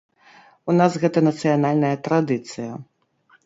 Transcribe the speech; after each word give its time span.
У 0.71 0.75
нас 0.79 0.91
гэта 1.03 1.23
нацыянальная 1.29 1.95
традыцыя. 2.11 2.71